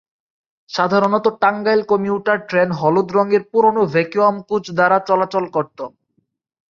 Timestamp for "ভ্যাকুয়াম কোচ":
3.93-4.65